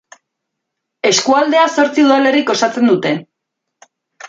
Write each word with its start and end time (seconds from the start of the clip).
Eskualdea 1.09 1.67
zortzi 1.75 2.07
udalerrik 2.07 2.51
osatzen 2.57 2.91
dute. 2.95 3.15